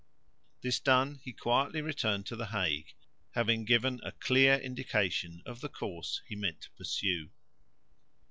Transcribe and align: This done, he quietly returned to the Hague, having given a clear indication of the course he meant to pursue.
This 0.63 0.79
done, 0.79 1.19
he 1.23 1.31
quietly 1.31 1.79
returned 1.79 2.25
to 2.25 2.35
the 2.35 2.47
Hague, 2.47 2.87
having 3.35 3.65
given 3.65 4.01
a 4.03 4.11
clear 4.11 4.55
indication 4.57 5.43
of 5.45 5.61
the 5.61 5.69
course 5.69 6.23
he 6.27 6.35
meant 6.35 6.61
to 6.61 6.71
pursue. 6.71 7.29